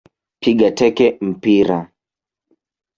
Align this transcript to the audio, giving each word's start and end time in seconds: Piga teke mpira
Piga 0.41 0.69
teke 0.77 1.07
mpira 1.29 1.79